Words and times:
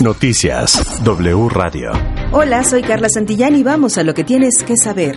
Noticias 0.00 1.02
W 1.02 1.48
Radio. 1.48 2.17
Hola, 2.30 2.62
soy 2.62 2.82
Carla 2.82 3.08
Santillán 3.08 3.56
y 3.56 3.62
vamos 3.62 3.96
a 3.96 4.02
lo 4.02 4.12
que 4.12 4.22
tienes 4.22 4.62
que 4.62 4.76
saber. 4.76 5.16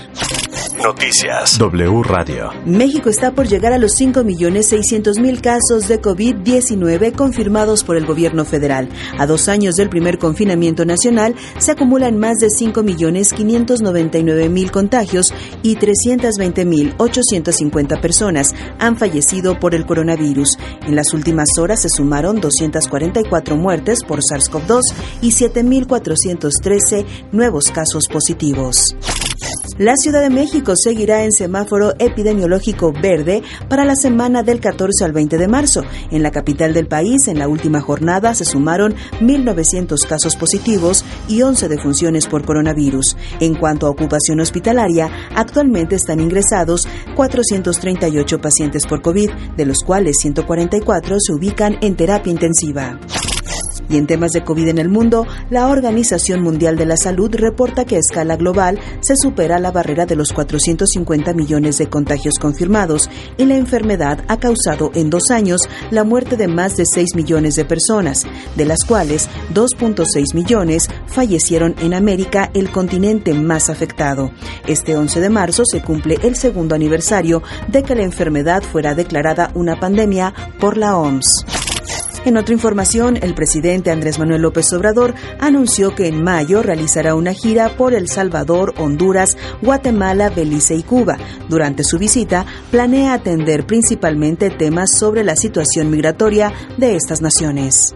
Noticias 0.82 1.60
W 1.60 2.02
Radio. 2.04 2.50
México 2.66 3.10
está 3.10 3.34
por 3.34 3.48
llegar 3.48 3.72
a 3.72 3.78
los 3.78 3.92
5.600.000 4.00 5.40
casos 5.40 5.88
de 5.88 6.02
COVID-19 6.02 7.14
confirmados 7.14 7.84
por 7.84 7.98
el 7.98 8.08
gobierno 8.08 8.46
federal. 8.46 8.90
A 9.20 9.28
dos 9.28 9.48
años 9.48 9.76
del 9.76 9.90
primer 9.90 10.18
confinamiento 10.18 10.84
nacional, 10.84 11.36
se 11.60 11.72
acumulan 11.72 12.18
más 12.18 12.38
de 12.38 12.48
5.599.000 12.48 14.72
contagios 14.72 15.32
y 15.62 15.76
320.850 15.76 18.02
personas 18.02 18.56
han 18.80 18.98
fallecido 18.98 19.60
por 19.60 19.76
el 19.76 19.86
coronavirus. 19.86 20.58
En 20.88 20.96
las 20.96 21.14
últimas 21.14 21.50
horas 21.60 21.84
se 21.84 21.90
sumaron 21.90 22.42
244 22.42 23.56
muertes 23.56 24.04
por 24.04 24.22
SARS-CoV-2 24.22 24.82
y 25.22 25.30
7.413 25.32 27.01
nuevos 27.32 27.66
casos 27.66 28.08
positivos. 28.08 28.96
La 29.78 29.96
Ciudad 29.96 30.22
de 30.22 30.30
México 30.30 30.74
seguirá 30.76 31.24
en 31.24 31.32
semáforo 31.32 31.94
epidemiológico 31.98 32.92
verde 32.92 33.42
para 33.68 33.86
la 33.86 33.96
semana 33.96 34.44
del 34.44 34.60
14 34.60 35.06
al 35.06 35.12
20 35.12 35.38
de 35.38 35.48
marzo. 35.48 35.84
En 36.12 36.22
la 36.22 36.30
capital 36.30 36.74
del 36.74 36.88
país, 36.88 37.28
en 37.28 37.40
la 37.40 37.48
última 37.48 37.82
jornada, 37.82 38.36
se 38.36 38.46
sumaron 38.46 38.94
1.900 39.22 40.06
casos 40.08 40.36
positivos 40.36 41.04
y 41.28 41.42
11 41.42 41.68
defunciones 41.68 42.28
por 42.28 42.46
coronavirus. 42.46 43.16
En 43.40 43.56
cuanto 43.56 43.88
a 43.88 43.90
ocupación 43.90 44.40
hospitalaria, 44.40 45.10
actualmente 45.36 45.96
están 45.96 46.20
ingresados 46.20 46.88
438 47.16 48.40
pacientes 48.40 48.86
por 48.86 49.02
COVID, 49.02 49.32
de 49.58 49.66
los 49.66 49.80
cuales 49.80 50.18
144 50.20 51.16
se 51.20 51.34
ubican 51.34 51.78
en 51.82 51.96
terapia 51.96 52.32
intensiva. 52.32 53.00
Y 53.92 53.98
en 53.98 54.08
temas 54.08 54.32
de 54.32 54.46
COVID 54.46 54.70
en 54.70 54.78
el 54.78 54.88
mundo, 54.88 55.28
la 55.50 55.68
Organización 55.68 56.42
Mundial 56.42 56.78
de 56.78 56.86
la 56.86 56.96
Salud 56.96 57.30
reporta 57.36 57.84
que 57.84 57.98
a 57.98 58.00
escala 58.00 58.38
global 58.38 58.80
se 59.02 59.18
supera 59.18 59.60
la 59.60 59.72
barrera 59.72 60.06
de 60.06 60.16
los 60.16 60.32
450 60.32 61.34
millones 61.34 61.78
de 61.78 61.90
contagios 61.90 62.36
confirmados 62.40 63.10
y 63.38 63.44
la 63.44 63.58
enfermedad 63.58 64.24
ha 64.30 64.38
causado 64.38 64.92
en 64.94 65.10
dos 65.10 65.30
años 65.30 65.60
la 65.90 66.06
muerte 66.06 66.38
de 66.38 66.48
más 66.48 66.78
de 66.78 66.86
6 66.86 67.16
millones 67.16 67.58
de 67.58 67.66
personas, 67.66 68.26
de 68.56 68.64
las 68.64 68.86
cuales 68.88 69.28
2.6 69.54 70.36
millones 70.36 70.88
fallecieron 71.08 71.76
en 71.82 71.94
América, 71.94 72.50
el 72.54 72.72
continente 72.72 73.34
más 73.34 73.70
afectado. 73.70 74.32
Este 74.68 74.96
11 74.96 75.20
de 75.20 75.30
marzo 75.30 75.64
se 75.66 75.82
cumple 75.82 76.18
el 76.24 76.38
segundo 76.38 76.76
aniversario 76.76 77.44
de 77.68 77.84
que 77.84 77.96
la 77.96 78.04
enfermedad 78.04 78.64
fuera 78.64 78.96
declarada 78.96 79.52
una 79.54 79.82
pandemia 79.82 80.34
por 80.62 80.78
la 80.78 80.96
OMS. 80.96 81.61
En 82.24 82.38
otra 82.38 82.54
información, 82.54 83.18
el 83.20 83.34
presidente 83.34 83.90
Andrés 83.90 84.20
Manuel 84.20 84.44
López 84.44 84.72
Obrador 84.74 85.16
anunció 85.40 85.96
que 85.96 86.08
en 86.08 86.24
mayo 86.24 86.62
realizará 86.62 87.16
una 87.16 87.34
gira 87.34 87.76
por 87.78 87.96
El 87.96 88.08
Salvador, 88.08 88.76
Honduras, 88.78 89.38
Guatemala, 89.64 90.30
Belice 90.30 90.76
y 90.76 90.84
Cuba. 90.84 91.18
Durante 91.50 91.84
su 91.84 91.98
visita, 91.98 92.46
planea 92.70 93.14
atender 93.14 93.66
principalmente 93.66 94.52
temas 94.52 94.92
sobre 95.00 95.24
la 95.24 95.36
situación 95.36 95.90
migratoria 95.90 96.54
de 96.78 96.96
estas 96.96 97.22
naciones 97.22 97.96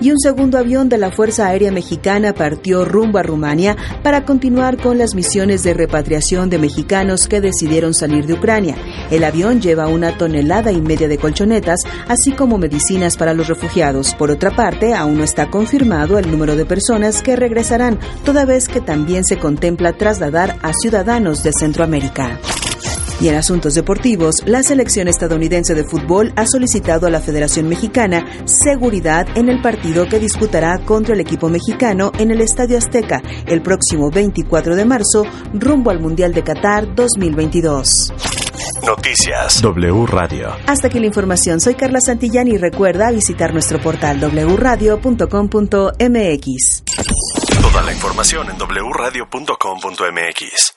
y 0.00 0.10
un 0.10 0.18
segundo 0.18 0.58
avión 0.58 0.88
de 0.88 0.98
la 0.98 1.10
Fuerza 1.10 1.46
Aérea 1.46 1.72
Mexicana 1.72 2.32
partió 2.32 2.84
rumbo 2.84 3.18
a 3.18 3.22
Rumania 3.22 3.76
para 4.02 4.24
continuar 4.24 4.76
con 4.76 4.98
las 4.98 5.14
misiones 5.14 5.62
de 5.62 5.74
repatriación 5.74 6.50
de 6.50 6.58
mexicanos 6.58 7.28
que 7.28 7.40
decidieron 7.40 7.94
salir 7.94 8.26
de 8.26 8.34
Ucrania. 8.34 8.76
El 9.10 9.24
avión 9.24 9.60
lleva 9.60 9.88
una 9.88 10.16
tonelada 10.16 10.72
y 10.72 10.80
media 10.80 11.08
de 11.08 11.18
colchonetas, 11.18 11.80
así 12.08 12.32
como 12.32 12.58
medicinas 12.58 13.16
para 13.16 13.34
los 13.34 13.48
refugiados. 13.48 14.14
Por 14.14 14.30
otra 14.30 14.50
parte, 14.50 14.94
aún 14.94 15.18
no 15.18 15.24
está 15.24 15.50
confirmado 15.50 16.18
el 16.18 16.30
número 16.30 16.56
de 16.56 16.66
personas 16.66 17.22
que 17.22 17.36
regresarán, 17.36 17.98
toda 18.24 18.44
vez 18.44 18.68
que 18.68 18.80
también 18.80 19.24
se 19.24 19.38
contempla 19.38 19.92
trasladar 19.92 20.58
a 20.62 20.72
ciudadanos 20.72 21.42
de 21.42 21.52
Centroamérica. 21.52 22.38
Y 23.20 23.28
en 23.28 23.36
asuntos 23.36 23.74
deportivos, 23.74 24.36
la 24.44 24.62
selección 24.62 25.08
estadounidense 25.08 25.74
de 25.74 25.84
fútbol 25.84 26.32
ha 26.36 26.46
solicitado 26.46 27.06
a 27.06 27.10
la 27.10 27.20
Federación 27.20 27.68
Mexicana 27.68 28.26
seguridad 28.44 29.26
en 29.34 29.48
el 29.48 29.62
partido 29.62 30.06
que 30.06 30.18
disputará 30.18 30.78
contra 30.84 31.14
el 31.14 31.20
equipo 31.20 31.48
mexicano 31.48 32.12
en 32.18 32.30
el 32.30 32.40
Estadio 32.40 32.78
Azteca 32.78 33.22
el 33.46 33.62
próximo 33.62 34.10
24 34.10 34.76
de 34.76 34.84
marzo 34.84 35.24
rumbo 35.54 35.90
al 35.90 36.00
Mundial 36.00 36.34
de 36.34 36.42
Qatar 36.42 36.94
2022. 36.94 38.12
Noticias 38.84 39.62
W 39.62 40.06
Radio. 40.06 40.54
Hasta 40.66 40.88
aquí 40.88 41.00
la 41.00 41.06
información. 41.06 41.60
Soy 41.60 41.74
Carla 41.74 42.00
Santillán 42.00 42.48
y 42.48 42.58
recuerda 42.58 43.10
visitar 43.10 43.52
nuestro 43.52 43.80
portal 43.80 44.20
wradio.com.mx. 44.20 46.82
Toda 47.60 47.82
la 47.82 47.92
información 47.92 48.48
en 48.50 48.56
wradio.com.mx. 48.58 50.75